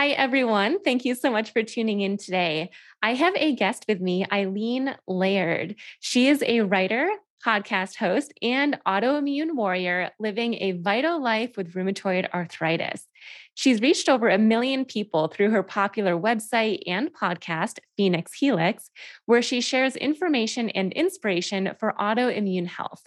[0.00, 0.80] Hi, everyone.
[0.82, 2.70] Thank you so much for tuning in today.
[3.02, 5.74] I have a guest with me, Eileen Laird.
[6.00, 7.06] She is a writer,
[7.44, 13.08] podcast host, and autoimmune warrior living a vital life with rheumatoid arthritis.
[13.52, 18.90] She's reached over a million people through her popular website and podcast, Phoenix Helix,
[19.26, 23.02] where she shares information and inspiration for autoimmune health.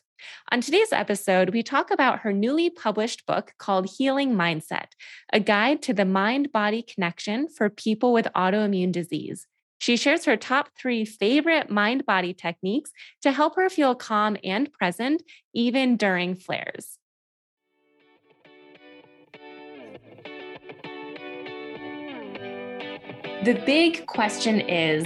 [0.51, 4.87] On today's episode, we talk about her newly published book called Healing Mindset
[5.31, 9.47] A Guide to the Mind Body Connection for People with Autoimmune Disease.
[9.79, 12.91] She shares her top three favorite mind body techniques
[13.21, 15.23] to help her feel calm and present,
[15.53, 16.97] even during flares.
[23.43, 25.05] The big question is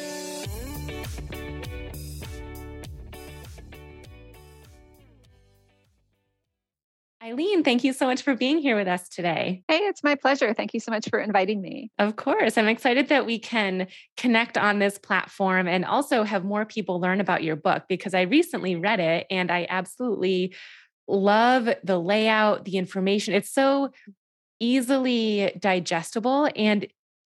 [7.31, 9.63] Eileen, thank you so much for being here with us today.
[9.69, 10.53] Hey, it's my pleasure.
[10.53, 11.89] Thank you so much for inviting me.
[11.97, 12.57] Of course.
[12.57, 13.87] I'm excited that we can
[14.17, 18.23] connect on this platform and also have more people learn about your book because I
[18.23, 20.53] recently read it and I absolutely
[21.07, 23.33] love the layout, the information.
[23.33, 23.91] It's so
[24.59, 26.85] easily digestible and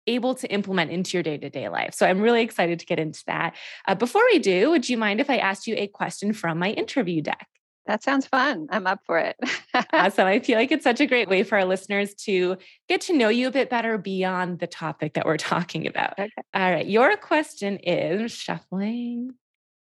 [0.08, 1.94] able to implement into your day to day life.
[1.94, 3.54] So I'm really excited to get into that.
[3.86, 6.70] Uh, before we do, would you mind if I asked you a question from my
[6.70, 7.48] interview deck?
[7.90, 8.68] That sounds fun.
[8.70, 9.36] I'm up for it.
[9.94, 10.28] awesome.
[10.28, 12.56] I feel like it's such a great way for our listeners to
[12.88, 16.12] get to know you a bit better beyond the topic that we're talking about.
[16.20, 16.30] Okay.
[16.54, 16.86] All right.
[16.86, 19.32] Your question is shuffling.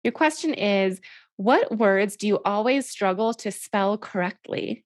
[0.06, 1.02] Your question is
[1.36, 4.86] What words do you always struggle to spell correctly?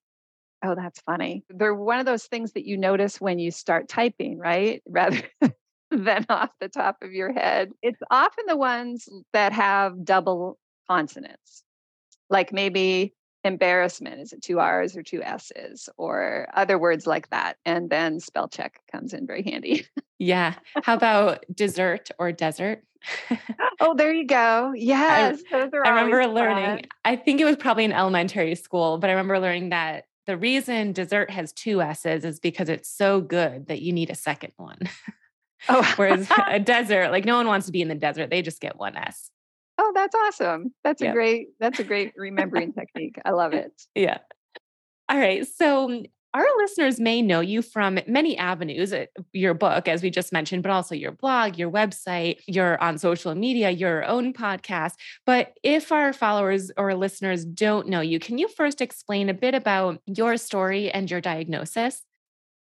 [0.65, 1.43] Oh, that's funny.
[1.49, 4.81] They're one of those things that you notice when you start typing, right?
[4.89, 5.21] Rather
[5.91, 7.73] than off the top of your head.
[7.83, 10.57] It's often the ones that have double
[10.89, 11.62] consonants
[12.33, 13.13] like maybe
[13.45, 15.87] embarrassment is it two r's or two s's?
[15.97, 19.85] Or other words like that and then spell check comes in very handy.
[20.19, 20.53] Yeah.
[20.83, 22.83] How about dessert or desert?
[23.79, 24.71] Oh there you go.
[24.73, 29.13] Yes I, I remember learning i think it was probably in elementary school but i
[29.13, 33.81] remember learning that the reason dessert has two s's is because it's so good that
[33.81, 34.79] you need a second one.
[35.67, 35.83] Oh.
[35.97, 38.77] Whereas a desert like no one wants to be in the desert they just get
[38.77, 39.29] one s
[39.77, 40.73] Oh, that's awesome.
[40.83, 43.17] That's a great that's a great remembering technique.
[43.25, 43.71] I love it.
[43.95, 44.19] Yeah.
[45.09, 45.45] All right.
[45.47, 50.09] So mm, our listeners may know you from many avenues, uh, your book, as we
[50.09, 54.93] just mentioned, but also your blog, your website, you're on social media, your own podcast.
[55.25, 59.53] But if our followers or listeners don't know you, can you first explain a bit
[59.53, 62.01] about your story and your diagnosis?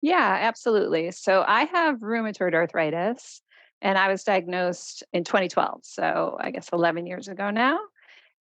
[0.03, 1.10] Yeah, absolutely.
[1.10, 3.43] So I have rheumatoid arthritis
[3.83, 5.81] and I was diagnosed in 2012.
[5.83, 7.79] So I guess 11 years ago now.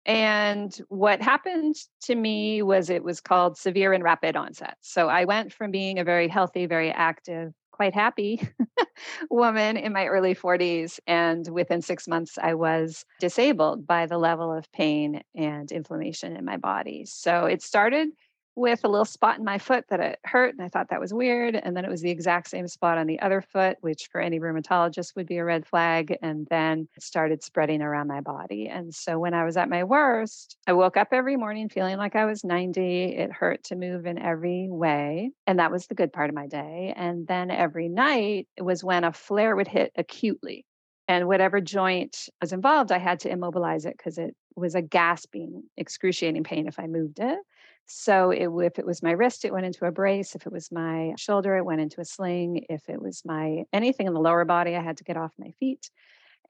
[0.06, 4.76] And what happened to me was it was called severe and rapid onset.
[4.82, 8.42] So I went from being a very healthy, very active, quite happy
[9.30, 11.00] woman in my early 40s.
[11.06, 16.46] And within six months, I was disabled by the level of pain and inflammation in
[16.46, 17.06] my body.
[17.06, 18.10] So it started
[18.60, 20.54] with a little spot in my foot that it hurt.
[20.54, 21.56] And I thought that was weird.
[21.56, 24.40] And then it was the exact same spot on the other foot, which for any
[24.40, 26.18] rheumatologist would be a red flag.
[26.22, 28.68] And then it started spreading around my body.
[28.68, 32.18] And so when I was at my worst, I woke up every morning feeling like
[32.18, 33.06] I was 90.
[33.16, 35.32] It hurt to move in every way.
[35.48, 36.94] And that was the good part of my day.
[36.98, 40.66] And then every night was when a flare would hit acutely.
[41.08, 45.64] And whatever joint was involved, I had to immobilize it because it was a gasping,
[45.76, 47.40] excruciating pain if I moved it.
[47.86, 50.36] So it, if it was my wrist, it went into a brace.
[50.36, 52.66] If it was my shoulder, it went into a sling.
[52.70, 55.52] If it was my anything in the lower body, I had to get off my
[55.60, 55.90] feet.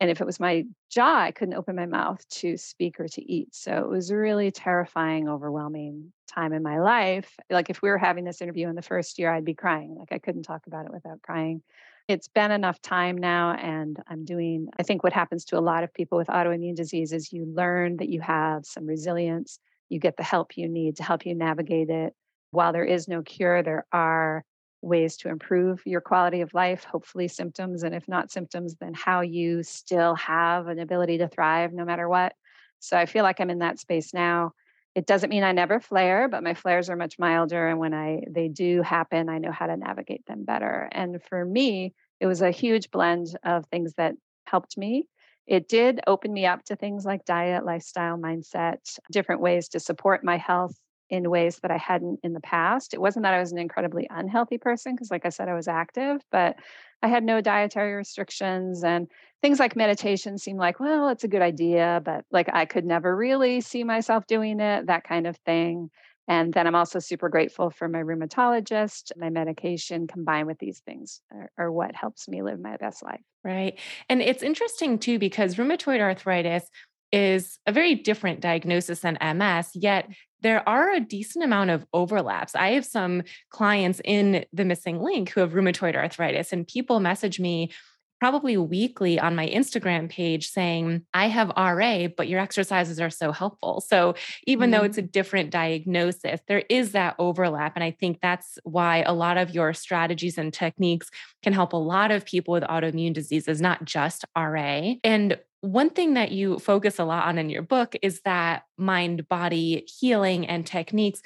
[0.01, 3.31] And if it was my jaw, I couldn't open my mouth to speak or to
[3.31, 3.53] eat.
[3.53, 7.35] So it was a really terrifying, overwhelming time in my life.
[7.49, 9.95] Like if we were having this interview in the first year, I'd be crying.
[9.97, 11.61] Like I couldn't talk about it without crying.
[12.07, 15.83] It's been enough time now, and I'm doing, I think what happens to a lot
[15.83, 19.59] of people with autoimmune disease is you learn that you have some resilience
[19.89, 22.13] you get the help you need to help you navigate it.
[22.51, 24.43] While there is no cure, there are
[24.81, 29.21] ways to improve your quality of life, hopefully symptoms, and if not symptoms, then how
[29.21, 32.33] you still have an ability to thrive no matter what.
[32.79, 34.53] So I feel like I'm in that space now.
[34.95, 38.23] It doesn't mean I never flare, but my flares are much milder and when I
[38.29, 40.89] they do happen, I know how to navigate them better.
[40.91, 44.15] And for me, it was a huge blend of things that
[44.45, 45.07] helped me.
[45.49, 50.23] It did open me up to things like diet, lifestyle, mindset, different ways to support
[50.23, 50.75] my health
[51.09, 52.93] in ways that I hadn't in the past.
[52.93, 55.67] It wasn't that I was an incredibly unhealthy person, because, like I said, I was
[55.67, 56.55] active, but
[57.01, 58.83] I had no dietary restrictions.
[58.83, 59.07] And
[59.41, 63.15] things like meditation seemed like, well, it's a good idea, but like I could never
[63.15, 65.89] really see myself doing it, that kind of thing.
[66.29, 69.11] And then I'm also super grateful for my rheumatologist.
[69.17, 73.19] My medication combined with these things are, are, what helps me live my best life.
[73.43, 73.79] Right.
[74.07, 76.69] And it's interesting too, because rheumatoid arthritis
[77.11, 80.13] is a very different diagnosis than MS, yet mm-hmm.
[80.41, 82.53] there are a decent amount of overlaps.
[82.53, 87.39] I have some clients in the MSing Link who have rheumatoid arthritis, and people message
[87.39, 87.71] me
[88.19, 93.31] probably weekly on my Instagram page saying, I have RA, but your exercises are so
[93.31, 93.81] helpful.
[93.81, 95.09] So even mm though it's a mm-hmm.
[95.11, 97.73] different diagnosis, there is that overlap.
[97.75, 101.09] And I think that's why a lot of your strategies and techniques
[101.41, 104.93] can help a lot of people with autoimmune diseases, not just RA.
[105.03, 109.27] And one thing that you focus a lot on in your book is that mind
[109.27, 111.21] body healing and techniques.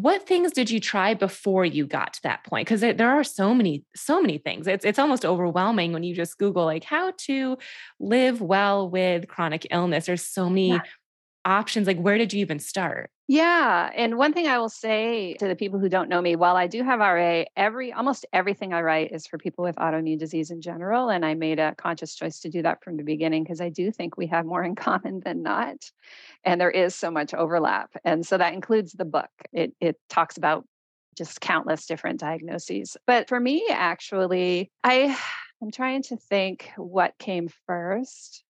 [0.00, 2.66] What things did you try before you got to that point?
[2.66, 4.66] Because there are so many, so many things.
[4.66, 7.58] It's it's almost overwhelming when you just Google like how to
[8.00, 10.06] live well with chronic illness.
[10.06, 10.80] There's so many yeah
[11.44, 15.48] options like where did you even start yeah and one thing i will say to
[15.48, 18.82] the people who don't know me while i do have ra every almost everything i
[18.82, 22.40] write is for people with autoimmune disease in general and i made a conscious choice
[22.40, 25.20] to do that from the beginning because i do think we have more in common
[25.24, 25.90] than not
[26.44, 29.30] and there is so much overlap and so that includes the book.
[29.52, 30.66] It, it talks about
[31.16, 35.16] just countless different diagnoses but for me actually i
[35.62, 38.43] i'm trying to think what came first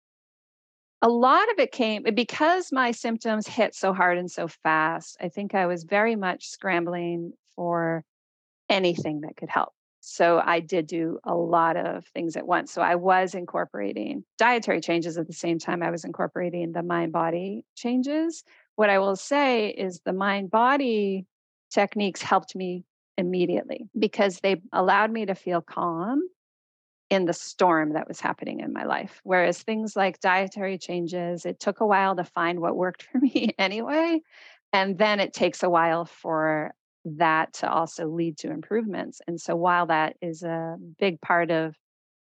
[1.05, 5.19] a lot of it came eh, because my symptoms hit so hard and so fast.
[5.21, 8.05] I think I was very much scrambling for
[8.71, 9.75] anything that could help.
[10.01, 12.73] So I did do a lot of things at once.
[12.73, 17.13] So I was incorporating dietary changes at the same time I was incorporating the mind
[17.13, 18.43] body changes.
[18.77, 21.27] What I will say is the mind body
[21.71, 22.85] techniques helped me
[23.19, 26.23] immediately because they allowed me to feel calm
[27.11, 29.21] in the storm that was happening in my life.
[29.25, 33.55] Whereas things like dietary changes, it took a while to find what worked for me
[33.59, 34.21] anyway.
[34.73, 36.75] And then it takes a while for
[37.05, 39.21] that to also lead to improvements.
[39.29, 41.77] And so while that is a big part of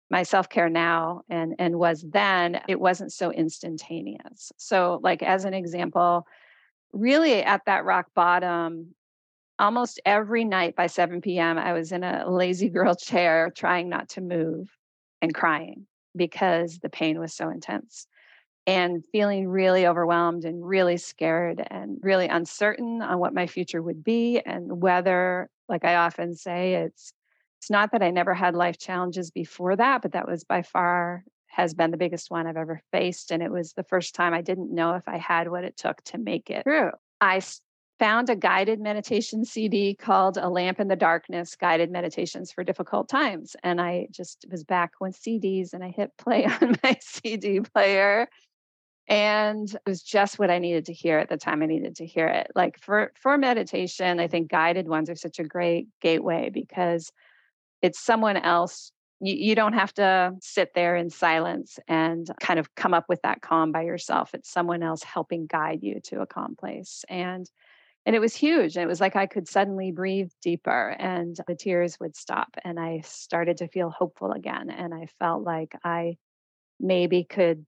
[0.09, 5.53] my self-care now and and was then it wasn't so instantaneous so like as an
[5.53, 6.25] example
[6.93, 8.95] really at that rock bottom
[9.59, 14.09] almost every night by 7 p.m., I was in a lazy girl chair trying not
[14.09, 14.69] to move
[15.21, 18.07] and crying because the pain was so intense
[18.67, 24.03] and feeling really overwhelmed and really scared and really uncertain on what my future would
[24.03, 27.13] be and whether like i often say it's
[27.59, 31.23] it's not that i never had life challenges before that but that was by far
[31.47, 34.41] has been the biggest one i've ever faced and it was the first time i
[34.41, 37.39] didn't know if i had what it took to make it through i
[37.99, 43.09] found a guided meditation CD called A Lamp in the Darkness Guided Meditations for Difficult
[43.09, 43.55] Times.
[43.63, 48.27] And I just was back with CDs and I hit play on my CD player.
[49.09, 52.05] And it was just what I needed to hear at the time I needed to
[52.05, 52.51] hear it.
[52.55, 57.11] Like for, for meditation, I think guided ones are such a great gateway because
[57.81, 58.91] it's someone else.
[59.21, 63.21] You, you don't have to sit there in silence and kind of come up with
[63.21, 64.33] that calm by yourself.
[64.33, 67.05] It's someone else helping guide you to a calm place.
[67.07, 67.49] And
[68.07, 68.77] and it was huge.
[68.77, 72.55] And it was like I could suddenly breathe deeper and the tears would stop.
[72.63, 74.69] And I started to feel hopeful again.
[74.69, 76.15] And I felt like I
[76.79, 77.65] maybe could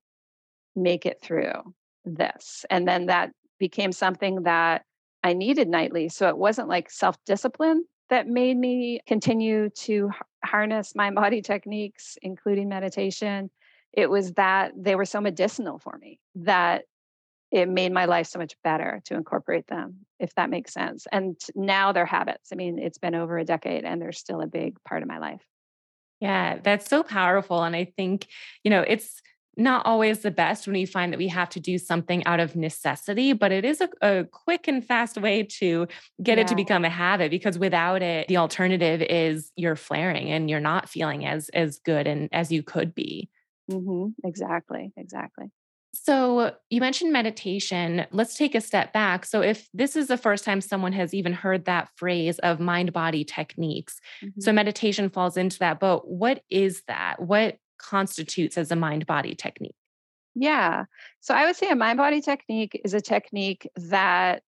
[0.77, 2.65] make it through this.
[2.69, 4.85] And then that became something that
[5.25, 6.07] I needed nightly.
[6.07, 10.09] So it wasn't like self discipline that made me continue to
[10.45, 13.49] harness my body techniques, including meditation.
[13.91, 16.85] It was that they were so medicinal for me that
[17.51, 21.07] it made my life so much better to incorporate them, if that makes sense.
[21.11, 22.49] And now they're habits.
[22.51, 25.17] I mean, it's been over a decade and they're still a big part of my
[25.17, 25.41] life.
[26.19, 27.63] Yeah, that's so powerful.
[27.63, 28.27] And I think,
[28.63, 29.21] you know, it's
[29.57, 32.55] not always the best when we find that we have to do something out of
[32.55, 35.87] necessity, but it is a, a quick and fast way to
[36.21, 36.43] get yeah.
[36.43, 40.59] it to become a habit because without it, the alternative is you're flaring and you're
[40.59, 43.29] not feeling as as good and as you could be.
[43.69, 44.11] Mm-hmm.
[44.27, 44.93] Exactly.
[44.95, 45.51] Exactly.
[45.91, 48.05] So, you mentioned meditation.
[48.11, 49.25] Let's take a step back.
[49.25, 52.93] So, if this is the first time someone has even heard that phrase of mind
[52.93, 54.39] body techniques, mm-hmm.
[54.39, 55.79] so meditation falls into that.
[55.79, 57.21] But what is that?
[57.21, 59.75] What constitutes as a mind body technique?
[60.35, 60.85] Yeah.
[61.21, 64.43] So, I would say a mind body technique is a technique that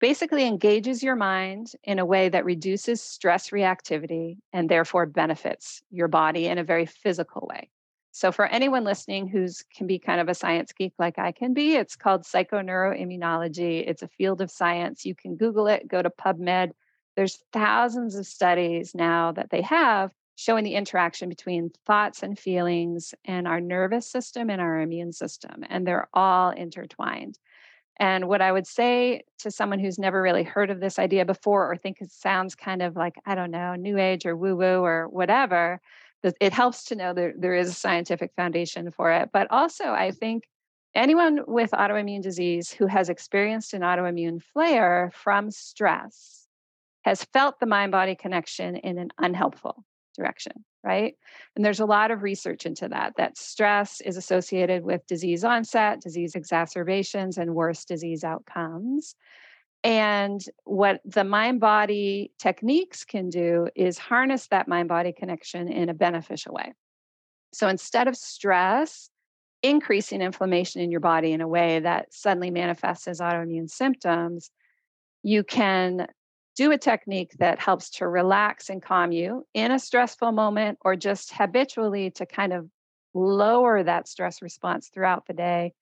[0.00, 6.08] basically engages your mind in a way that reduces stress reactivity and therefore benefits your
[6.08, 7.70] body in a very physical way.
[8.12, 11.54] So, for anyone listening who's can be kind of a science geek like I can
[11.54, 13.84] be, it's called psychoneuroimmunology.
[13.86, 15.04] It's a field of science.
[15.04, 16.72] You can Google it, go to PubMed.
[17.16, 23.14] There's thousands of studies now that they have showing the interaction between thoughts and feelings
[23.26, 25.62] and our nervous system and our immune system.
[25.68, 27.38] And they're all intertwined.
[27.98, 31.70] And what I would say to someone who's never really heard of this idea before
[31.70, 34.82] or think it sounds kind of like, I don't know, new age or woo woo
[34.82, 35.82] or whatever,
[36.22, 39.30] it helps to know that there is a scientific foundation for it.
[39.32, 40.44] But also, I think
[40.94, 46.46] anyone with autoimmune disease who has experienced an autoimmune flare from stress
[47.02, 49.84] has felt the mind body connection in an unhelpful
[50.16, 50.52] direction,
[50.84, 51.14] right?
[51.56, 56.00] And there's a lot of research into that, that stress is associated with disease onset,
[56.00, 59.14] disease exacerbations, and worse disease outcomes.
[59.82, 65.88] And what the mind body techniques can do is harness that mind body connection in
[65.88, 66.74] a beneficial way.
[67.52, 69.08] So instead of stress,
[69.62, 74.50] increasing inflammation in your body in a way that suddenly manifests as autoimmune symptoms,
[75.22, 76.06] you can
[76.56, 80.96] do a technique that helps to relax and calm you in a stressful moment or
[80.96, 82.68] just habitually to kind of
[83.14, 85.72] lower that stress response throughout the day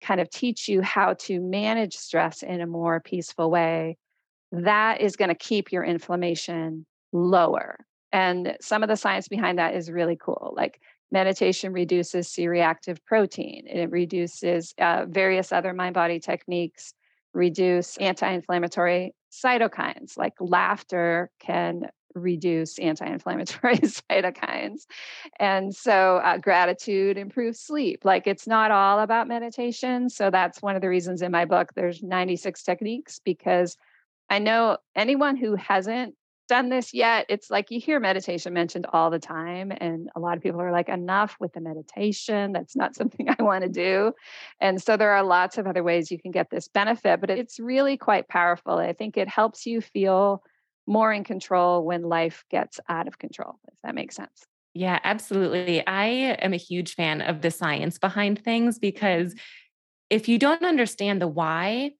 [0.00, 3.96] kind of teach you how to manage stress in a more peaceful way,
[4.52, 7.76] that is going to keep your inflammation lower.
[8.12, 10.52] And some of the science behind that is really cool.
[10.56, 10.80] Like
[11.12, 16.94] meditation reduces C reactive protein, it reduces uh, various other mind body techniques,
[17.32, 24.86] reduce anti inflammatory cytokines like laughter can reduce anti-inflammatory cytokines.
[25.38, 28.04] And so uh, gratitude improves sleep.
[28.04, 31.72] Like it's not all about meditation so that's one of the reasons in my book
[31.74, 33.76] there's 96 techniques because
[34.28, 36.14] i know anyone who hasn't
[36.48, 40.36] done this yet it's like you hear meditation mentioned all the time and a lot
[40.36, 44.12] of people are like enough with the meditation that's not something i want to do.
[44.60, 47.60] And so there are lots of other ways you can get this benefit but it's
[47.60, 48.78] really quite powerful.
[48.78, 50.42] I think it helps you feel
[50.90, 54.44] more in control when life gets out of control, if that makes sense.
[54.74, 55.86] Yeah, absolutely.
[55.86, 59.34] I am a huge fan of the science behind things because
[60.10, 61.92] if you don't understand the why,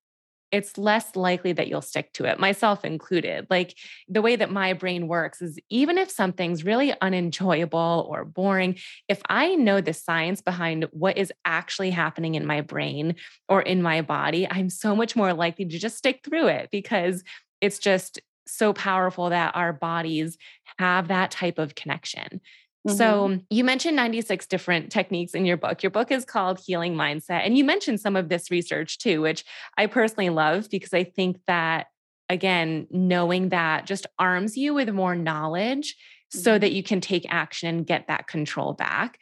[0.51, 3.47] it's less likely that you'll stick to it, myself included.
[3.49, 3.77] Like
[4.09, 8.77] the way that my brain works is even if something's really unenjoyable or boring,
[9.09, 13.15] if I know the science behind what is actually happening in my brain
[13.49, 17.23] or in my body, I'm so much more likely to just stick through it because
[17.61, 18.21] it's just
[18.51, 20.37] so powerful that our bodies
[20.79, 22.41] have that type of connection.
[22.87, 22.97] Mm-hmm.
[22.97, 25.83] So, you mentioned 96 different techniques in your book.
[25.83, 27.45] Your book is called Healing Mindset.
[27.45, 29.45] And you mentioned some of this research too, which
[29.77, 31.89] I personally love because I think that,
[32.31, 36.39] again, knowing that just arms you with more knowledge mm-hmm.
[36.39, 39.19] so that you can take action and get that control back.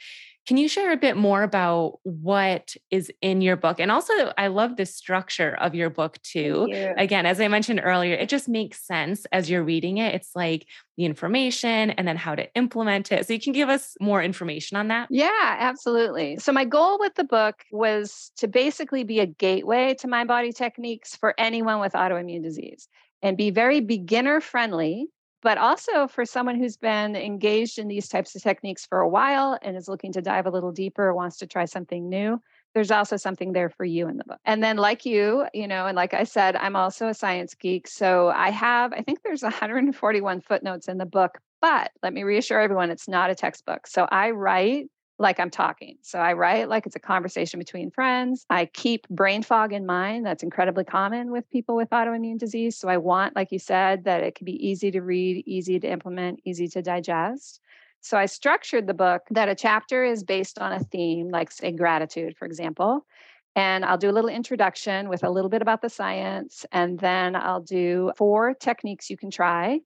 [0.49, 3.78] Can you share a bit more about what is in your book?
[3.81, 6.73] And also, I love the structure of your book too.
[6.97, 10.14] Again, as I mentioned earlier, it just makes sense as you're reading it.
[10.14, 10.64] It's like
[10.97, 13.26] the information and then how to implement it.
[13.26, 15.09] So, you can give us more information on that?
[15.11, 16.38] Yeah, absolutely.
[16.38, 20.52] So, my goal with the book was to basically be a gateway to mind body
[20.52, 22.88] techniques for anyone with autoimmune disease
[23.21, 25.09] and be very beginner friendly
[25.42, 29.59] but also for someone who's been engaged in these types of techniques for a while
[29.62, 32.40] and is looking to dive a little deeper, wants to try something new,
[32.75, 34.38] there's also something there for you in the book.
[34.45, 37.88] And then, like you, you know, and like I said, I'm also a science geek.
[37.88, 42.61] So I have, I think there's 141 footnotes in the book, but let me reassure
[42.61, 43.87] everyone it's not a textbook.
[43.87, 44.87] So I write
[45.18, 45.96] like I'm talking.
[46.02, 48.46] So I write like it's a conversation between friends.
[48.50, 50.25] I keep brain fog in mind.
[50.25, 52.76] That's incredibly common with people with autoimmune disease.
[52.76, 55.88] So I want, like you said, that it can be easy to read, easy to
[55.88, 57.60] implement, easy to digest.
[58.00, 61.72] So I structured the book that a chapter is based on a theme, like, say,
[61.72, 63.04] gratitude, for example.
[63.56, 66.64] And I'll do a little introduction with a little bit about the science.
[66.70, 69.80] And then I'll do four techniques you can try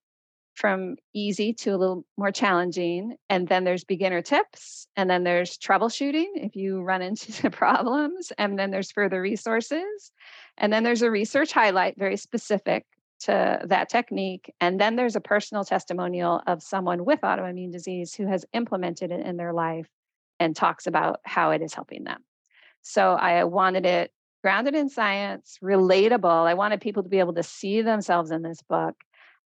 [0.55, 3.17] from easy to a little more challenging.
[3.29, 4.87] And then there's beginner tips.
[4.97, 8.33] And then there's troubleshooting if you run into the problems.
[8.39, 10.13] And then there's further resources.
[10.59, 12.85] And then there's a research highlight very specific
[13.21, 14.53] to that technique.
[14.61, 19.25] And then there's a personal testimonial of someone with autoimmune disease who has implemented it
[19.25, 19.89] in their life
[20.41, 22.23] and talks about how it is helping them.
[22.83, 24.11] So I uh, wanted it
[24.43, 26.47] grounded in science, relatable.
[26.47, 28.97] I wanted people to be able to see themselves in this book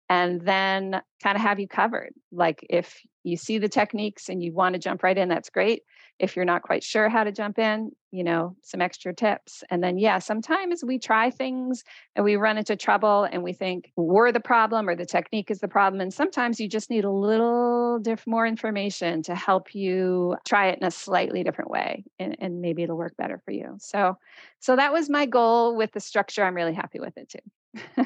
[0.08, 2.12] and then kind of have you covered.
[2.30, 5.82] Like if you see the techniques and you want to jump right in, that's great.
[6.18, 9.64] If you're not quite sure how to jump in, you know, some extra tips.
[9.68, 11.82] And then, yeah, sometimes we try things
[12.14, 15.58] and we run into trouble and we think we're the problem or the technique is
[15.58, 16.00] the problem.
[16.00, 20.78] And sometimes you just need a little diff- more information to help you try it
[20.78, 23.76] in a slightly different way and, and maybe it'll work better for you.
[23.78, 24.16] So,
[24.60, 26.44] so that was my goal with the structure.
[26.44, 27.38] I'm really happy with it too.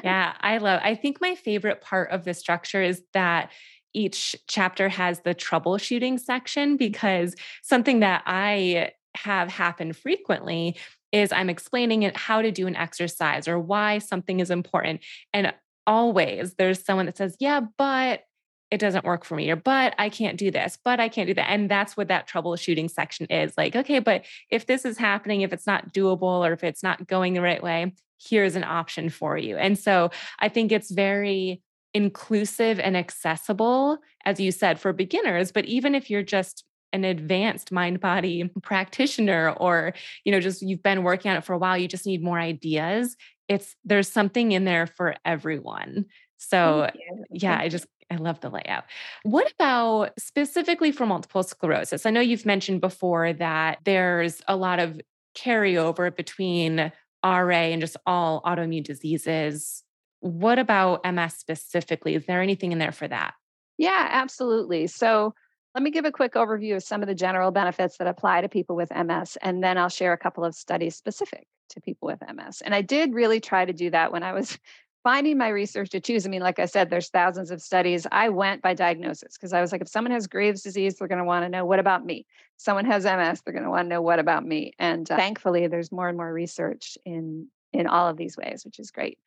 [0.03, 0.81] Yeah, I love.
[0.83, 3.51] I think my favorite part of the structure is that
[3.93, 10.77] each chapter has the troubleshooting section because something that I have happen frequently
[11.11, 15.01] is I'm explaining it how to do an exercise or why something is important.
[15.33, 15.53] And
[15.85, 18.21] always there's someone that says, Yeah, but
[18.69, 21.33] it doesn't work for me, or but I can't do this, but I can't do
[21.33, 21.49] that.
[21.49, 25.51] And that's what that troubleshooting section is like, okay, but if this is happening, if
[25.51, 27.93] it's not doable or if it's not going the right way,
[28.29, 29.57] here's an option for you.
[29.57, 31.61] And so I think it's very
[31.93, 35.51] inclusive and accessible, as you said, for beginners.
[35.51, 36.63] But even if you're just
[36.93, 41.53] an advanced mind body practitioner or you know just you've been working on it for
[41.53, 43.15] a while you just need more ideas
[43.47, 46.05] it's there's something in there for everyone
[46.37, 46.89] so
[47.29, 48.83] yeah i just i love the layout
[49.23, 54.79] what about specifically for multiple sclerosis i know you've mentioned before that there's a lot
[54.79, 54.99] of
[55.33, 56.91] carryover between
[57.23, 59.83] ra and just all autoimmune diseases
[60.21, 62.15] what about MS specifically?
[62.15, 63.33] Is there anything in there for that?
[63.77, 64.87] Yeah, absolutely.
[64.87, 65.33] So
[65.73, 68.49] let me give a quick overview of some of the general benefits that apply to
[68.49, 72.19] people with MS, and then I'll share a couple of studies specific to people with
[72.21, 72.61] MS.
[72.61, 74.59] And I did really try to do that when I was
[75.03, 76.25] finding my research to choose.
[76.25, 78.05] I mean, like I said, there's thousands of studies.
[78.11, 81.19] I went by diagnosis because I was like, if someone has Graves' disease, they're going
[81.19, 82.25] to want to know what about me.
[82.55, 84.73] If someone has MS, they're going to want to know what about me.
[84.79, 88.79] And uh, thankfully, there's more and more research in in all of these ways, which
[88.79, 89.17] is great.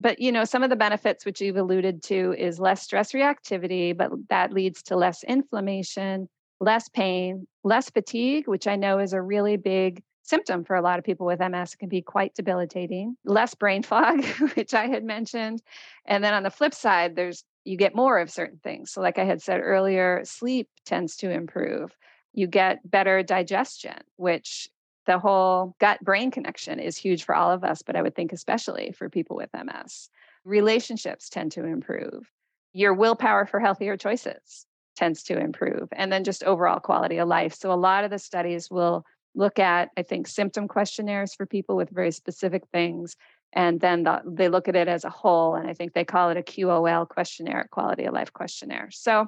[0.00, 3.96] But you know, some of the benefits which you've alluded to is less stress reactivity,
[3.96, 6.28] but that leads to less inflammation,
[6.60, 10.98] less pain, less fatigue, which I know is a really big symptom for a lot
[10.98, 11.74] of people with MS.
[11.74, 13.16] It can be quite debilitating.
[13.24, 15.60] Less brain fog, which I had mentioned.
[16.06, 18.90] And then on the flip side, there's you get more of certain things.
[18.90, 21.94] So like I had said earlier, sleep tends to improve.
[22.32, 24.68] You get better digestion, which
[25.06, 28.32] the whole gut brain connection is huge for all of us, but I would think
[28.32, 30.08] especially for people with MS.
[30.44, 32.30] Relationships tend to improve.
[32.72, 34.66] Your willpower for healthier choices
[34.96, 37.54] tends to improve, and then just overall quality of life.
[37.54, 41.76] So, a lot of the studies will look at, I think, symptom questionnaires for people
[41.76, 43.16] with very specific things.
[43.52, 45.54] And then the, they look at it as a whole.
[45.54, 48.88] And I think they call it a QOL questionnaire, quality of life questionnaire.
[48.92, 49.26] So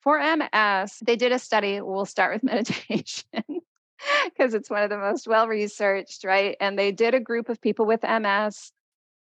[0.00, 1.80] for MS, they did a study.
[1.80, 3.24] We'll start with meditation
[4.24, 6.56] because it's one of the most well researched, right?
[6.60, 8.72] And they did a group of people with MS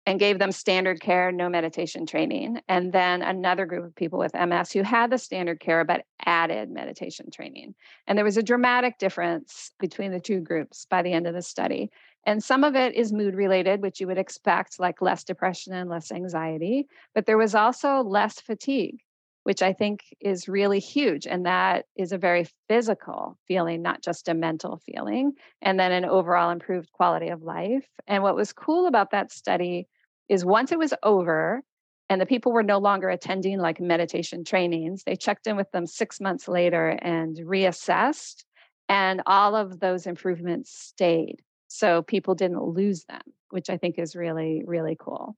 [0.10, 2.60] and gave them standard care, no meditation training.
[2.67, 6.72] And then another group of people with MS who had the standard care but added
[6.72, 7.76] meditation training.
[8.08, 11.43] And there was a dramatic difference between the two groups by the end of the
[11.43, 11.91] study.
[12.26, 15.91] And some of it is mood related, which you would expect, like less depression and
[15.91, 16.88] less anxiety.
[17.13, 19.02] But there was also less fatigue
[19.43, 21.26] which I think is really huge.
[21.26, 25.32] And that is a very physical feeling, not just a mental feeling.
[25.62, 27.88] And then an overall improved quality of life.
[28.06, 29.88] And what was cool about that study
[30.30, 31.63] is once it was over,
[32.10, 35.86] and the people were no longer attending like meditation trainings, they checked in with them
[35.86, 38.46] six months later and reassessed.
[38.88, 41.42] And all of those improvements stayed.
[41.68, 45.36] So people didn't lose them, which I think is really, really cool.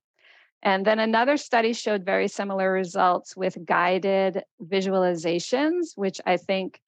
[0.62, 6.80] And then another study showed very similar results with guided visualizations, which I think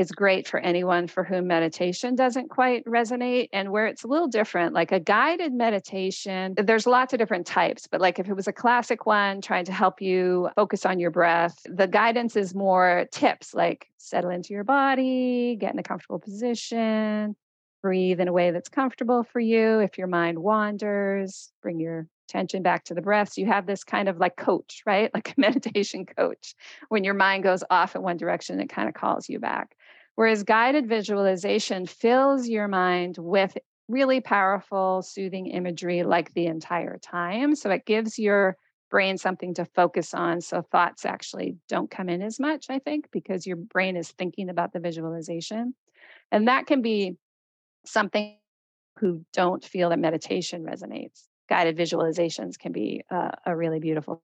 [0.00, 4.28] is great for anyone for whom meditation doesn't quite resonate and where it's a little
[4.28, 8.48] different like a guided meditation there's lots of different types but like if it was
[8.48, 13.06] a classic one trying to help you focus on your breath the guidance is more
[13.12, 17.36] tips like settle into your body get in a comfortable position
[17.82, 19.80] breathe in a way that's comfortable for you.
[19.80, 23.32] If your mind wanders bring your attention back to the breath.
[23.32, 25.10] So you have this kind of like coach, right?
[25.20, 26.54] Like a meditation coach.
[26.88, 29.76] When your mind goes off in one direction, it kind of calls you back.
[30.14, 37.54] Whereas guided visualization fills your mind with really powerful, soothing imagery like the entire time.
[37.54, 38.56] So it gives your
[38.90, 40.40] brain something to focus on.
[40.40, 44.48] So thoughts actually don't come in as much, I think, because your brain is thinking
[44.48, 45.74] about the visualization.
[46.30, 47.16] And that can be
[47.84, 48.36] something
[48.98, 54.22] who don't feel that meditation resonates guided visualizations can be uh, a really beautiful.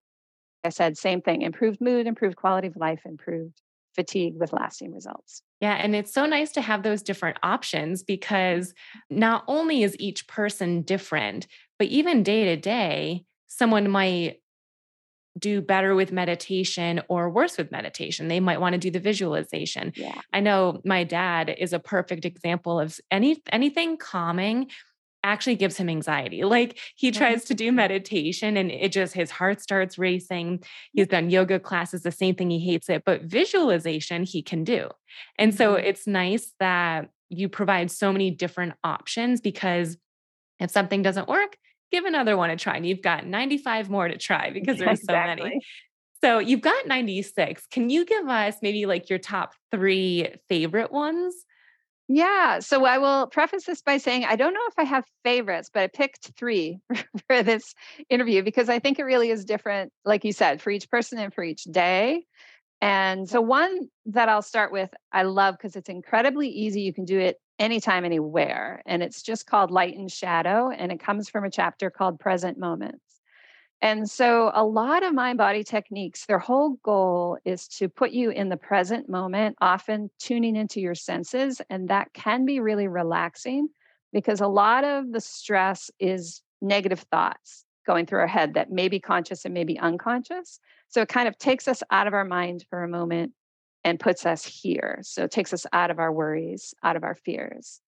[0.65, 3.61] I said same thing: improved mood, improved quality of life, improved
[3.95, 5.43] fatigue with lasting results.
[5.61, 5.75] Yeah.
[5.75, 8.75] And it's so nice to have those different options because
[9.11, 14.37] not only is each person different, but even day to day, someone might
[15.39, 18.29] do better with meditation or worse with meditation.
[18.29, 19.93] They might want to do the visualization.
[19.97, 20.21] Yeah.
[20.33, 24.71] I know my dad is a perfect example of any anything calming
[25.27, 26.45] actually gives him anxiety.
[26.45, 30.63] Like he tries to do meditation and it just his heart starts racing.
[30.93, 34.89] He's done yoga classes, the same thing, he hates it, but visualization he can do.
[35.39, 35.87] And so mm-hmm.
[35.87, 39.97] it's nice that you provide so many different options because
[40.61, 41.57] if something doesn't work,
[41.91, 42.77] give another one a try.
[42.77, 45.43] And you've got 95 more to try because there's exactly.
[45.43, 45.61] so many.
[46.23, 47.67] So you've got 96.
[47.71, 51.35] Can you give us maybe like your top three favorite ones?
[52.09, 52.61] Yeah.
[52.61, 55.83] So I will preface this by saying I don't know if I have favorites, but
[55.83, 56.79] I picked three
[57.27, 57.75] for this
[58.09, 61.35] interview because I think it really is different, like you said, for each person and
[61.35, 62.25] for each day.
[62.81, 66.83] And so, one that I'll start with, I love because it's incredibly easy.
[66.83, 68.83] You can do it anytime, anywhere.
[68.87, 70.71] And it's just called Light and Shadow.
[70.71, 73.01] And it comes from a chapter called Present Moments.
[73.83, 78.31] And so, a lot of mind body techniques, their whole goal is to put you
[78.31, 81.61] in the present moment, often tuning into your senses.
[81.69, 83.69] And that can be really relaxing
[84.13, 88.89] because a lot of the stress is negative thoughts going through our head that may
[88.89, 90.59] be conscious and may be unconscious.
[90.89, 93.33] So it kind of takes us out of our mind for a moment
[93.85, 94.99] and puts us here.
[95.03, 97.81] So it takes us out of our worries, out of our fears.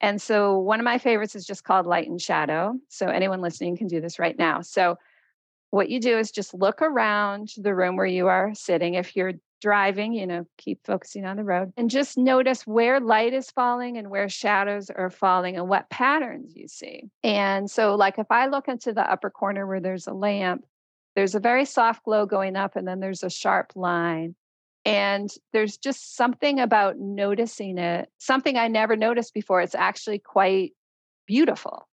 [0.00, 2.74] And so one of my favorites is just called Light and Shadow.
[2.88, 4.60] So anyone listening can do this right now.
[4.60, 4.96] So
[5.76, 8.94] what you do is just look around the room where you are sitting.
[8.94, 13.34] If you're driving, you know, keep focusing on the road and just notice where light
[13.34, 17.10] is falling and where shadows are falling and what patterns you see.
[17.22, 20.64] And so, like, if I look into the upper corner where there's a lamp,
[21.14, 24.34] there's a very soft glow going up, and then there's a sharp line.
[24.84, 29.60] And there's just something about noticing it, something I never noticed before.
[29.60, 30.72] It's actually quite
[31.26, 31.88] beautiful.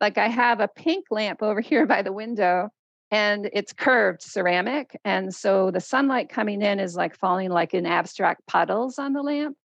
[0.00, 2.70] Like I have a pink lamp over here by the window,
[3.10, 4.98] and it's curved ceramic.
[5.04, 9.22] And so the sunlight coming in is like falling like in abstract puddles on the
[9.22, 9.56] lamp.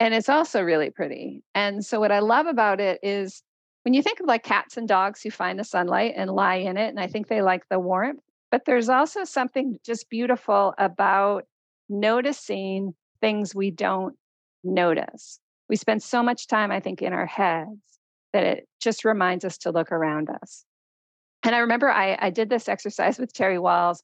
[0.00, 1.42] And it's also really pretty.
[1.54, 3.42] And so what I love about it is
[3.82, 6.76] when you think of like cats and dogs who find the sunlight and lie in
[6.76, 11.44] it, and I think they like the warmth, but there's also something just beautiful about
[11.88, 14.16] noticing things we don't
[14.64, 15.38] notice.
[15.68, 17.78] We spend so much time, I think, in our heads
[18.32, 20.64] that it just reminds us to look around us.
[21.46, 24.02] And I remember I, I did this exercise with Terry Wahls,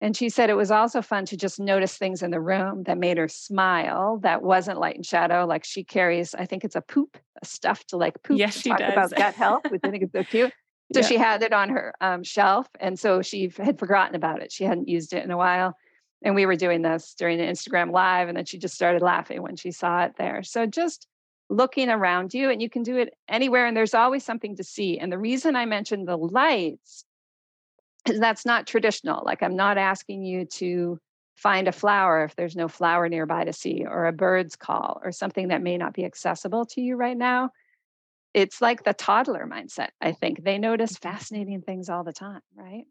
[0.00, 2.98] and she said it was also fun to just notice things in the room that
[2.98, 5.44] made her smile that wasn't light and shadow.
[5.44, 8.38] Like she carries, I think it's a poop, a stuffed like poop.
[8.38, 8.92] Yes, she does.
[8.92, 10.52] About gut health, which I think is so cute.
[10.94, 11.06] So yeah.
[11.06, 12.68] she had it on her um, shelf.
[12.80, 14.50] And so she had forgotten about it.
[14.50, 15.74] She hadn't used it in a while.
[16.22, 18.28] And we were doing this during the Instagram live.
[18.28, 20.42] And then she just started laughing when she saw it there.
[20.42, 21.06] So just
[21.48, 23.66] looking around you, and you can do it anywhere.
[23.66, 24.98] And there's always something to see.
[24.98, 27.04] And the reason I mentioned the lights
[28.06, 29.22] is that's not traditional.
[29.24, 30.98] Like I'm not asking you to
[31.36, 35.12] find a flower if there's no flower nearby to see, or a bird's call, or
[35.12, 37.50] something that may not be accessible to you right now
[38.34, 39.88] it's like the toddler mindset.
[40.00, 41.08] I think they notice mm-hmm.
[41.08, 42.84] fascinating things all the time, right?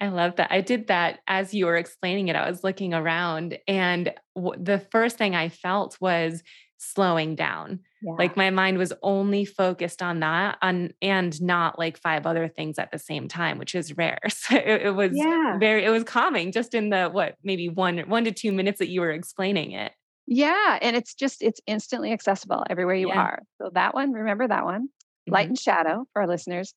[0.00, 0.50] I love that.
[0.50, 2.36] I did that as you were explaining it.
[2.36, 6.42] I was looking around, and w- the first thing I felt was
[6.78, 7.80] slowing down.
[8.02, 8.14] Yeah.
[8.18, 12.78] Like my mind was only focused on that, on and not like five other things
[12.78, 14.18] at the same time, which is rare.
[14.28, 15.58] So it, it was yeah.
[15.58, 18.88] very, it was calming just in the what maybe one one to two minutes that
[18.88, 19.92] you were explaining it.
[20.26, 20.78] Yeah.
[20.82, 23.20] And it's just, it's instantly accessible everywhere you yeah.
[23.20, 23.42] are.
[23.58, 25.32] So that one, remember that one, mm-hmm.
[25.32, 26.74] Light and Shadow for our listeners.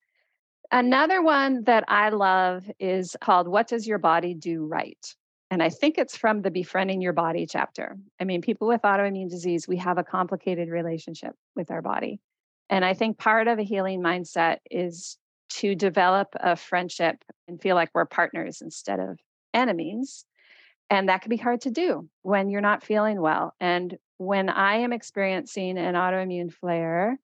[0.72, 5.04] Another one that I love is called What Does Your Body Do Right?
[5.52, 7.98] And I think it's from the Befriending Your Body chapter.
[8.20, 12.20] I mean, people with autoimmune disease, we have a complicated relationship with our body.
[12.70, 15.18] And I think part of a healing mindset is
[15.50, 19.20] to develop a friendship and feel like we're partners instead of
[19.54, 20.26] enemies.
[20.90, 23.54] And that can be hard to do when you're not feeling well.
[23.60, 27.20] And when I am experiencing an autoimmune flare,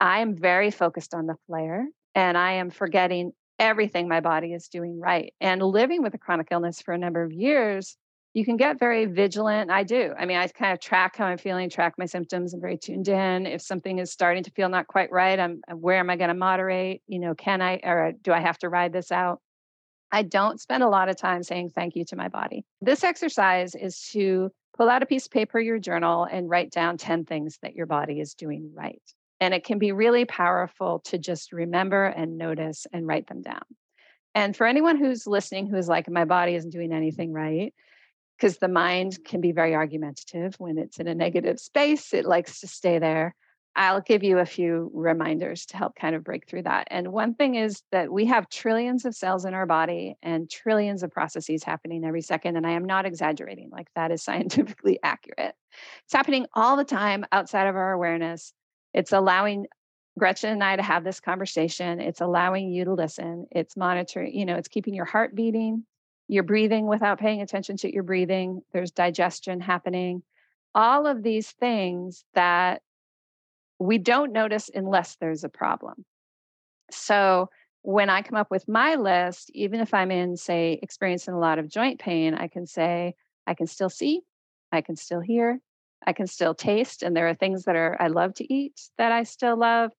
[0.00, 4.68] I am very focused on the flare and I am forgetting everything my body is
[4.68, 5.32] doing right.
[5.40, 7.96] And living with a chronic illness for a number of years,
[8.34, 9.70] you can get very vigilant.
[9.70, 10.12] I do.
[10.18, 12.52] I mean, I kind of track how I'm feeling, track my symptoms.
[12.52, 13.46] I'm very tuned in.
[13.46, 16.28] If something is starting to feel not quite right, I'm uh, where am I going
[16.28, 17.02] to moderate?
[17.06, 19.40] You know, can I or do I have to ride this out?
[20.12, 22.64] I don't spend a lot of time saying thank you to my body.
[22.80, 26.96] This exercise is to pull out a piece of paper, your journal, and write down
[26.96, 29.02] 10 things that your body is doing right.
[29.40, 33.62] And it can be really powerful to just remember and notice and write them down.
[34.34, 37.72] And for anyone who's listening who is like, my body isn't doing anything right,
[38.36, 42.14] because the mind can be very argumentative when it's in a negative space.
[42.14, 43.34] It likes to stay there.
[43.74, 46.88] I'll give you a few reminders to help kind of break through that.
[46.90, 51.04] And one thing is that we have trillions of cells in our body and trillions
[51.04, 52.56] of processes happening every second.
[52.56, 55.54] And I am not exaggerating, like that is scientifically accurate.
[56.04, 58.52] It's happening all the time outside of our awareness.
[58.94, 59.66] It's allowing
[60.18, 62.00] Gretchen and I to have this conversation.
[62.00, 63.46] It's allowing you to listen.
[63.50, 65.84] It's monitoring, you know, it's keeping your heart beating.
[66.26, 68.62] You're breathing without paying attention to your breathing.
[68.72, 70.22] There's digestion happening.
[70.74, 72.82] All of these things that
[73.78, 76.04] we don't notice unless there's a problem.
[76.90, 77.48] So
[77.82, 81.58] when I come up with my list, even if I'm in, say, experiencing a lot
[81.58, 83.14] of joint pain, I can say,
[83.46, 84.22] I can still see,
[84.72, 85.60] I can still hear,
[86.06, 87.02] I can still taste.
[87.02, 89.92] And there are things that are I love to eat that I still love.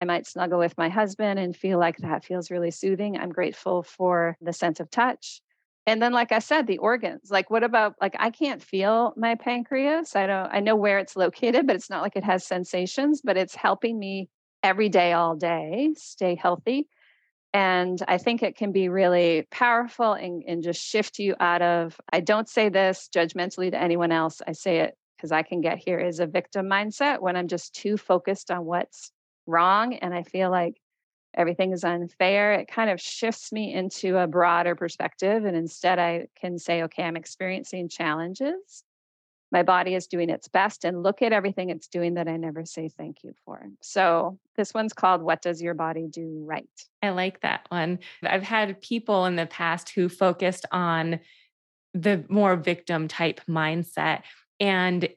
[0.00, 3.18] I might snuggle with my husband and feel like that feels really soothing.
[3.18, 5.40] I'm grateful for the sense of touch.
[5.86, 7.30] And then, like I said, the organs.
[7.30, 10.14] Like, what about like I can't feel my pancreas?
[10.14, 10.50] I don't.
[10.52, 13.22] I know where it's located, but it's not like it has sensations.
[13.24, 14.28] But it's helping me
[14.62, 16.88] every day, all day, stay healthy.
[17.54, 21.98] And I think it can be really powerful and, and just shift you out of.
[22.12, 24.42] I don't say this judgmentally to anyone else.
[24.46, 27.74] I say it because I can get here is a victim mindset when I'm just
[27.74, 29.10] too focused on what's
[29.46, 30.76] wrong and I feel like
[31.34, 35.44] everything is unfair, it kind of shifts me into a broader perspective.
[35.44, 38.84] And instead, I can say, okay, I'm experiencing challenges.
[39.50, 42.66] My body is doing its best, and look at everything it's doing that I never
[42.66, 43.66] say thank you for.
[43.80, 46.68] So, this one's called What Does Your Body Do Right?
[47.02, 48.00] I like that one.
[48.22, 51.20] I've had people in the past who focused on
[51.94, 54.20] the more victim type mindset.
[54.60, 55.08] And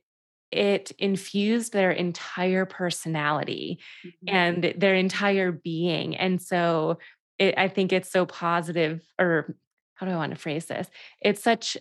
[0.52, 4.36] it infused their entire personality mm-hmm.
[4.36, 6.16] and their entire being.
[6.16, 6.98] And so
[7.40, 9.56] it, I think it's so positive, or
[9.96, 10.90] how do I want to phrase this?
[11.22, 11.78] It's such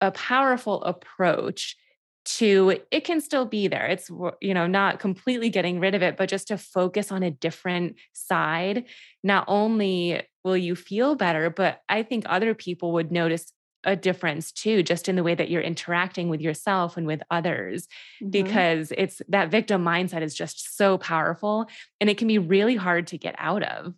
[0.00, 1.76] a powerful approach
[2.24, 6.16] to it can still be there it's you know not completely getting rid of it
[6.16, 8.86] but just to focus on a different side
[9.22, 13.52] not only will you feel better but i think other people would notice
[13.84, 17.86] a difference too just in the way that you're interacting with yourself and with others
[18.22, 18.30] mm-hmm.
[18.30, 21.66] because it's that victim mindset is just so powerful
[22.00, 23.94] and it can be really hard to get out of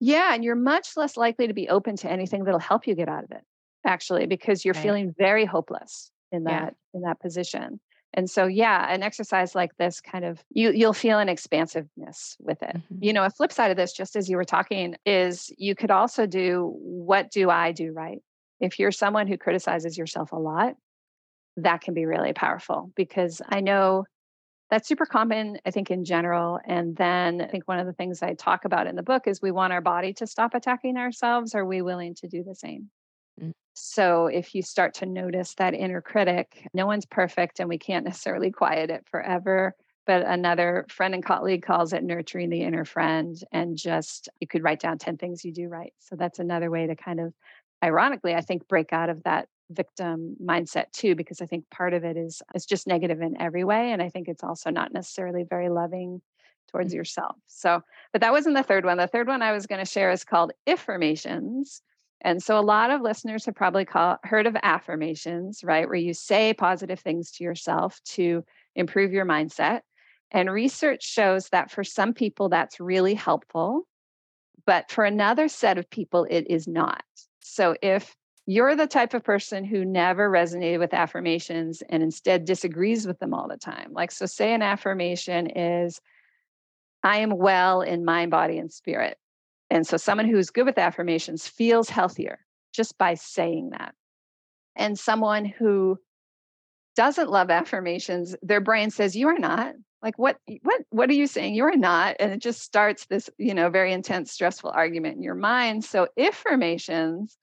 [0.00, 3.08] yeah and you're much less likely to be open to anything that'll help you get
[3.08, 3.42] out of it
[3.86, 4.82] actually because you're right.
[4.82, 6.98] feeling very hopeless in that yeah.
[6.98, 7.80] in that position
[8.14, 12.62] and so yeah an exercise like this kind of you you'll feel an expansiveness with
[12.62, 12.98] it mm-hmm.
[13.00, 15.90] you know a flip side of this just as you were talking is you could
[15.90, 18.22] also do what do i do right
[18.60, 20.74] if you're someone who criticizes yourself a lot,
[21.56, 24.04] that can be really powerful because I know
[24.70, 26.58] that's super common, I think, in general.
[26.66, 29.40] And then I think one of the things I talk about in the book is
[29.40, 31.54] we want our body to stop attacking ourselves.
[31.54, 32.90] Are we willing to do the same?
[33.40, 33.52] Mm.
[33.74, 38.04] So if you start to notice that inner critic, no one's perfect and we can't
[38.04, 39.74] necessarily quiet it forever.
[40.06, 43.36] But another friend and colleague calls it nurturing the inner friend.
[43.52, 45.92] And just you could write down 10 things you do right.
[45.98, 47.32] So that's another way to kind of
[47.84, 52.04] ironically, I think break out of that victim mindset too, because I think part of
[52.04, 53.92] it is is just negative in every way.
[53.92, 56.20] And I think it's also not necessarily very loving
[56.70, 56.98] towards mm-hmm.
[56.98, 57.36] yourself.
[57.46, 58.96] So, but that wasn't the third one.
[58.96, 61.80] The third one I was going to share is called afformations.
[62.22, 65.86] And so a lot of listeners have probably call, heard of affirmations, right?
[65.86, 68.44] Where you say positive things to yourself to
[68.74, 69.80] improve your mindset.
[70.30, 73.86] And research shows that for some people, that's really helpful.
[74.66, 77.04] But for another set of people, it is not.
[77.46, 83.06] So if you're the type of person who never resonated with affirmations and instead disagrees
[83.06, 86.00] with them all the time, like, so say an affirmation is,
[87.02, 89.18] I am well in mind, body, and spirit.
[89.68, 92.38] And so someone who's good with affirmations feels healthier
[92.72, 93.94] just by saying that.
[94.74, 95.98] And someone who
[96.96, 99.74] doesn't love affirmations, their brain says, You are not.
[100.04, 101.54] Like what what what are you saying?
[101.54, 102.16] You are not.
[102.20, 105.82] And it just starts this, you know, very intense, stressful argument in your mind.
[105.82, 107.36] So afformations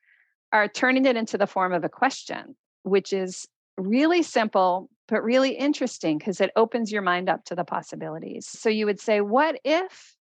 [0.54, 3.48] are turning it into the form of a question, which is
[3.80, 8.48] really simple, but really interesting because it opens your mind up to the possibilities.
[8.48, 10.16] So you would say, What if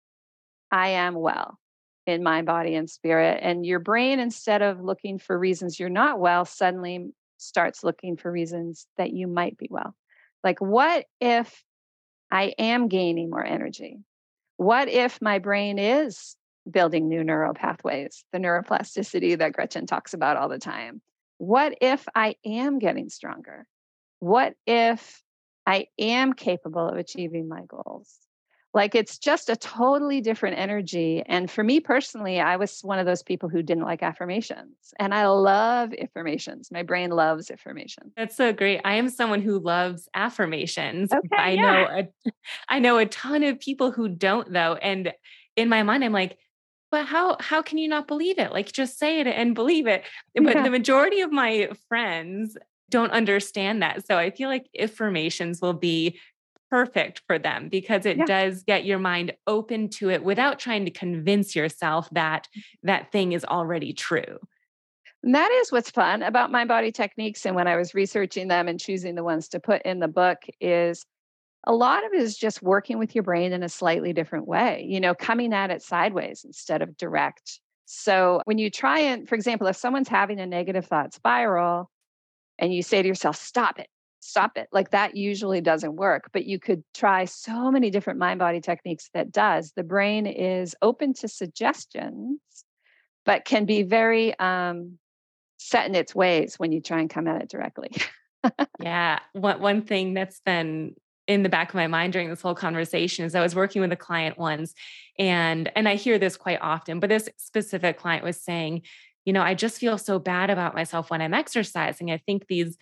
[0.71, 1.59] I am well
[2.07, 3.41] in mind, body, and spirit?
[3.43, 8.31] And your brain, instead of looking for reasons you're not well, suddenly starts looking for
[8.31, 9.97] reasons that you might be well.
[10.45, 11.65] Like, what if
[12.31, 14.01] I am gaining more energy?
[14.57, 16.37] What if my brain is
[16.71, 21.01] building new neural pathways, the neuroplasticity that Gretchen talks about all the time?
[21.39, 23.67] What if I am getting stronger?
[24.21, 25.23] What if
[25.67, 28.19] I am capable of achieving my goals?
[28.75, 31.23] Like it's just a totally different energy.
[31.27, 34.75] And for me personally, I was one of those people who didn't like affirmations.
[34.99, 36.71] And I love afformations.
[36.71, 38.13] My brain loves afformations.
[38.17, 38.81] That's so great.
[38.85, 41.13] I am someone who loves affirmations.
[41.13, 41.61] Okay, I yeah.
[41.63, 41.89] know
[42.27, 42.31] a,
[42.69, 44.75] I know a ton of people who don't though.
[44.75, 45.13] And
[45.57, 46.37] in my mind, I'm like,
[46.91, 48.53] but how how can you not believe it?
[48.53, 50.05] Like just say it and believe it.
[50.35, 50.63] But Yeah.
[50.63, 52.57] the majority of my friends
[52.91, 54.07] don't understand that.
[54.07, 56.19] So I feel like affirmations will be
[56.71, 58.27] perfect for them because it Yeah.
[58.27, 62.49] does get your mind open to it without trying to convince yourself that
[62.83, 64.39] that thing is already true.
[65.23, 67.45] And that is what's fun about mind body techniques.
[67.45, 70.39] And when I was researching them and choosing the ones to put in the book,
[70.61, 71.05] is
[71.67, 74.87] a lot of it is just working with your brain in a slightly different way,
[74.89, 77.61] you know, coming at it sideways instead of direct.
[77.87, 81.91] So when you try and, for example, if someone's having a negative thought spiral
[82.59, 83.89] and you say to yourself, stop it,
[84.21, 86.31] stop it, like that usually doesn't work.
[86.33, 89.73] But you could try so many different mind body techniques that does.
[89.77, 92.41] The brain is open to suggestions,
[93.25, 94.99] but can be very um,
[95.59, 97.91] set in its ways when you try and come at it directly.
[98.81, 99.19] Yeah.
[99.33, 100.95] One one thing that's been
[101.27, 103.93] in the back of my mind during this whole conversation is I was working with
[103.93, 104.75] a client once
[105.19, 108.83] and and I hear this quite often, but this specific client was saying,
[109.25, 112.11] you know, I just feel so bad about myself when I'm exercising.
[112.11, 112.79] I think these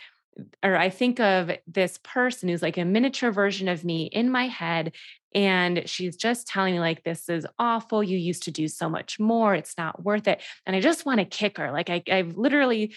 [0.62, 4.48] or I think of this person who's like a miniature version of me in my
[4.48, 4.92] head.
[5.34, 8.02] And she's just telling me, like, this is awful.
[8.02, 9.54] You used to do so much more.
[9.54, 10.42] It's not worth it.
[10.64, 11.70] And I just want to kick her.
[11.70, 12.94] Like, I, I've literally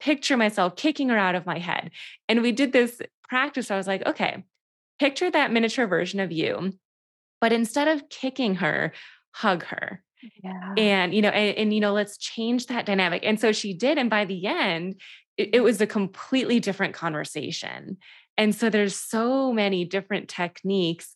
[0.00, 1.90] picture myself kicking her out of my head.
[2.28, 3.70] And we did this practice.
[3.70, 4.44] I was like, okay,
[4.98, 6.72] picture that miniature version of you,
[7.40, 8.92] but instead of kicking her,
[9.32, 10.02] hug her
[10.42, 10.74] Yeah.
[10.76, 13.98] and you know and, and, you know let's change that dynamic and so she did
[13.98, 15.00] and by the end
[15.36, 17.98] it, it was a completely different conversation
[18.36, 21.14] and so there's so many different techniques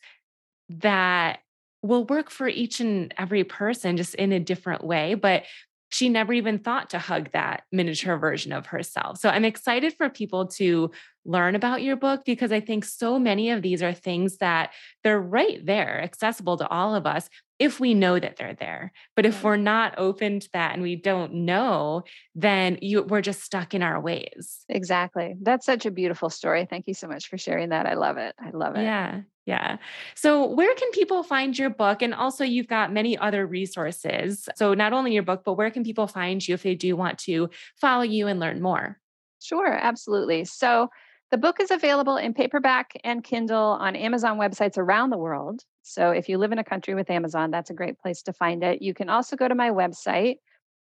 [0.68, 1.40] that
[1.82, 5.44] will work for each and every person just in a different way but
[5.90, 9.18] she never even thought to hug that miniature version of herself.
[9.18, 10.90] So I'm excited for people to
[11.24, 15.20] learn about your book because I think so many of these are things that they're
[15.20, 18.92] right there, accessible to all of us if we know that they're there.
[19.16, 23.42] But if we're not open to that and we don't know, then you we're just
[23.42, 24.64] stuck in our ways.
[24.68, 25.34] Exactly.
[25.40, 26.66] That's such a beautiful story.
[26.68, 27.86] Thank you so much for sharing that.
[27.86, 28.34] I love it.
[28.38, 28.82] I love it.
[28.82, 29.22] Yeah.
[29.46, 29.78] Yeah.
[30.14, 32.02] So, where can people find your book?
[32.02, 34.46] And also, you've got many other resources.
[34.56, 37.18] So, not only your book, but where can people find you if they do want
[37.20, 37.48] to
[37.80, 38.98] follow you and learn more?
[39.40, 40.44] Sure, absolutely.
[40.44, 40.88] So
[41.30, 45.62] the book is available in paperback and Kindle on Amazon websites around the world.
[45.88, 48.62] So if you live in a country with Amazon, that's a great place to find
[48.62, 48.82] it.
[48.82, 50.36] You can also go to my website,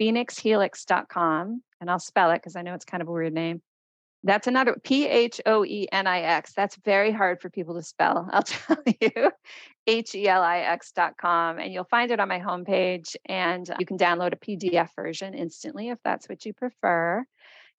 [0.01, 3.61] phoenixhelix.com, and I'll spell it because I know it's kind of a weird name.
[4.23, 6.53] That's another P H O E N I X.
[6.53, 8.29] That's very hard for people to spell.
[8.31, 9.31] I'll tell you.
[9.87, 11.57] H E L I X.com.
[11.57, 13.15] And you'll find it on my homepage.
[13.25, 17.25] And uh, you can download a PDF version instantly if that's what you prefer.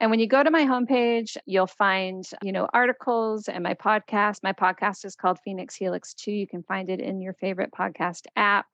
[0.03, 4.43] And when you go to my homepage, you'll find, you know, articles and my podcast.
[4.43, 6.33] My podcast is called Phoenix Helix too.
[6.33, 8.67] You can find it in your favorite podcast app.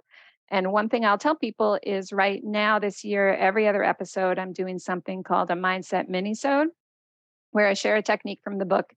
[0.49, 4.55] And one thing I'll tell people is right now, this year, every other episode, I'm
[4.55, 6.69] doing something called a mindset minisode,
[7.51, 8.95] where I share a technique from the book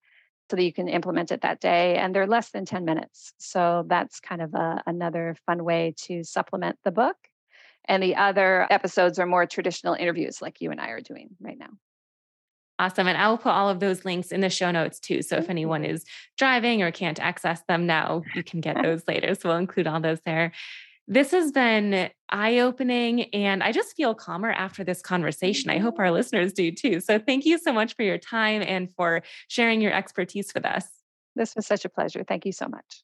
[0.50, 1.98] so that you can implement it that day.
[1.98, 3.34] And they're less than 10 minutes.
[3.40, 7.18] So that's kind of a, another fun way to supplement the book.
[7.90, 11.60] And the other episodes are more traditional interviews like you and I are doing right
[11.60, 11.72] now.
[12.82, 13.08] Awesome.
[13.08, 15.22] And I'll put all of those links in the show notes too.
[15.22, 15.52] So if mm-hmm.
[15.52, 16.04] anyone is
[16.36, 19.36] driving or can't access them now, you can get those later.
[19.36, 20.52] So we'll include all those there.
[21.08, 25.70] This has been eye opening, and I just feel calmer after this conversation.
[25.70, 26.04] I hope mm-hmm.
[26.04, 27.02] our listeners do too.
[27.02, 30.88] So, thank you so much for your time and for sharing your expertise with us.
[31.36, 32.24] This was such a pleasure.
[32.24, 33.04] Thank you so much.